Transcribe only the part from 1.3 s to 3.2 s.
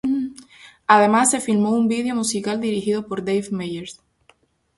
filmó un vídeo musical dirigido